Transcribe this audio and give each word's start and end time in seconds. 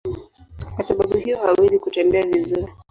Kwa 0.75 0.83
sababu 0.83 1.17
hiyo 1.17 1.37
hawawezi 1.37 1.79
kutembea 1.79 2.21
vizuri. 2.27 2.67